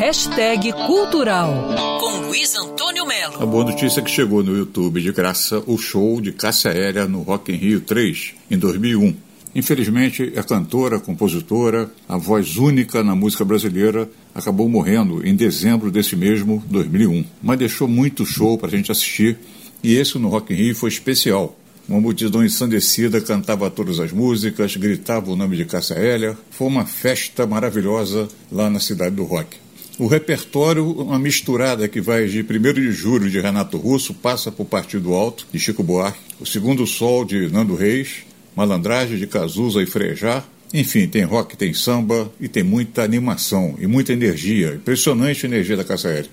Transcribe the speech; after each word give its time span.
Hashtag 0.00 0.72
Cultural, 0.86 1.76
com 2.00 2.26
Luiz 2.26 2.56
Antônio 2.56 3.04
Melo. 3.04 3.34
A 3.42 3.44
boa 3.44 3.64
notícia 3.64 4.00
é 4.00 4.02
que 4.02 4.10
chegou 4.10 4.42
no 4.42 4.56
YouTube 4.56 4.98
de 4.98 5.12
graça 5.12 5.62
o 5.66 5.76
show 5.76 6.22
de 6.22 6.32
Cássia 6.32 6.70
Aérea 6.70 7.06
no 7.06 7.20
Rock 7.20 7.52
in 7.52 7.56
Rio 7.56 7.82
3, 7.82 8.32
em 8.50 8.56
2001. 8.56 9.14
Infelizmente, 9.54 10.32
a 10.36 10.42
cantora, 10.42 10.98
compositora, 10.98 11.92
a 12.08 12.16
voz 12.16 12.56
única 12.56 13.04
na 13.04 13.14
música 13.14 13.44
brasileira, 13.44 14.08
acabou 14.34 14.70
morrendo 14.70 15.22
em 15.22 15.36
dezembro 15.36 15.90
desse 15.90 16.16
mesmo 16.16 16.64
2001. 16.70 17.22
Mas 17.42 17.58
deixou 17.58 17.86
muito 17.86 18.24
show 18.24 18.56
para 18.56 18.68
a 18.68 18.70
gente 18.70 18.90
assistir 18.90 19.36
e 19.84 19.96
esse 19.96 20.16
no 20.16 20.30
Rock 20.30 20.54
in 20.54 20.56
Rio 20.56 20.74
foi 20.74 20.88
especial. 20.88 21.54
Uma 21.86 22.00
multidão 22.00 22.42
ensandecida 22.42 23.20
cantava 23.20 23.70
todas 23.70 24.00
as 24.00 24.12
músicas, 24.12 24.76
gritava 24.76 25.30
o 25.30 25.36
nome 25.36 25.58
de 25.58 25.66
Cássia 25.66 25.98
Eller. 25.98 26.38
Foi 26.50 26.68
uma 26.68 26.86
festa 26.86 27.46
maravilhosa 27.46 28.28
lá 28.50 28.70
na 28.70 28.80
cidade 28.80 29.14
do 29.14 29.24
rock. 29.24 29.58
O 30.00 30.06
repertório, 30.06 30.92
uma 30.92 31.18
misturada 31.18 31.86
que 31.86 32.00
vai 32.00 32.24
de 32.24 32.40
1 32.40 32.72
de 32.72 32.90
julho 32.90 33.28
de 33.28 33.38
Renato 33.38 33.76
Russo, 33.76 34.14
passa 34.14 34.50
por 34.50 34.64
Partido 34.64 35.12
Alto, 35.12 35.46
de 35.52 35.58
Chico 35.58 35.82
Buarque, 35.82 36.18
o 36.40 36.46
Segundo 36.46 36.86
Sol 36.86 37.22
de 37.22 37.50
Nando 37.50 37.74
Reis, 37.74 38.20
Malandragem 38.56 39.18
de 39.18 39.26
Cazuza 39.26 39.82
e 39.82 39.86
Frejá. 39.86 40.42
Enfim, 40.72 41.06
tem 41.06 41.22
rock, 41.24 41.54
tem 41.54 41.74
samba 41.74 42.32
e 42.40 42.48
tem 42.48 42.62
muita 42.62 43.02
animação 43.02 43.74
e 43.78 43.86
muita 43.86 44.14
energia. 44.14 44.72
Impressionante 44.72 45.44
a 45.44 45.48
energia 45.50 45.76
da 45.76 45.84
Cássia 45.84 46.08
Eller. 46.08 46.30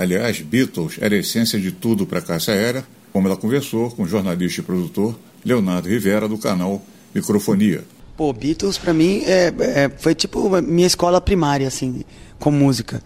Aliás, 0.00 0.40
Beatles 0.40 0.96
era 0.98 1.14
a 1.14 1.18
essência 1.18 1.60
de 1.60 1.70
tudo 1.70 2.06
para 2.06 2.22
Cássia 2.22 2.52
Era, 2.52 2.82
como 3.12 3.28
ela 3.28 3.36
conversou 3.36 3.90
com 3.90 4.04
o 4.04 4.08
jornalista 4.08 4.62
e 4.62 4.64
produtor 4.64 5.14
Leonardo 5.44 5.90
Rivera, 5.90 6.26
do 6.26 6.38
canal 6.38 6.80
Microfonia. 7.14 7.84
Pô, 8.16 8.32
Beatles 8.32 8.78
para 8.78 8.94
mim 8.94 9.22
é, 9.26 9.52
é, 9.58 9.90
foi 9.98 10.14
tipo 10.14 10.48
minha 10.62 10.86
escola 10.86 11.20
primária, 11.20 11.68
assim, 11.68 12.02
com 12.38 12.50
música. 12.50 13.02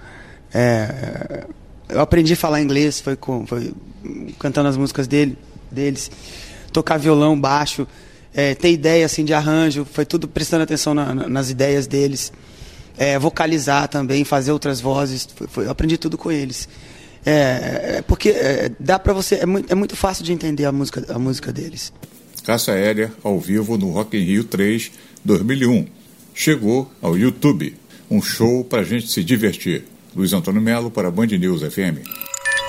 É, 0.54 1.42
eu 1.88 2.00
aprendi 2.00 2.34
a 2.34 2.36
falar 2.36 2.62
inglês, 2.62 3.00
foi, 3.00 3.16
com, 3.16 3.44
foi 3.44 3.74
cantando 4.38 4.68
as 4.68 4.76
músicas 4.76 5.08
dele, 5.08 5.36
deles, 5.72 6.08
tocar 6.72 6.96
violão, 6.96 7.36
baixo, 7.36 7.88
é, 8.32 8.54
ter 8.54 8.70
ideia 8.70 9.04
assim 9.04 9.24
de 9.24 9.34
arranjo, 9.34 9.84
foi 9.84 10.06
tudo 10.06 10.28
prestando 10.28 10.62
atenção 10.62 10.94
na, 10.94 11.12
na, 11.12 11.28
nas 11.28 11.50
ideias 11.50 11.88
deles 11.88 12.32
é, 12.96 13.18
vocalizar 13.18 13.88
também, 13.88 14.24
fazer 14.24 14.52
outras 14.52 14.80
vozes. 14.80 15.28
Foi, 15.34 15.46
foi, 15.46 15.66
eu 15.66 15.70
aprendi 15.70 15.98
tudo 15.98 16.16
com 16.16 16.30
eles. 16.30 16.68
É, 17.26 17.96
é 17.98 18.02
porque 18.02 18.30
é, 18.30 18.70
dá 18.78 18.98
para 18.98 19.12
você 19.12 19.36
é 19.36 19.46
muito, 19.46 19.72
é 19.72 19.74
muito 19.74 19.96
fácil 19.96 20.22
de 20.24 20.32
entender 20.32 20.66
a 20.66 20.72
música 20.72 21.04
a 21.08 21.18
música 21.18 21.52
deles. 21.52 21.92
Caça 22.44 22.72
Aérea 22.72 23.10
ao 23.22 23.40
vivo 23.40 23.78
no 23.78 23.90
Rock 23.90 24.16
in 24.16 24.24
Rio 24.24 24.44
3 24.44 24.92
2001. 25.24 25.86
Chegou 26.34 26.90
ao 27.00 27.16
YouTube, 27.16 27.74
um 28.10 28.20
show 28.20 28.64
para 28.64 28.82
gente 28.82 29.10
se 29.10 29.24
divertir. 29.24 29.84
Luiz 30.14 30.32
Antônio 30.32 30.60
Melo 30.60 30.90
para 30.90 31.10
Band 31.10 31.26
News 31.26 31.62
FM. 31.62 32.33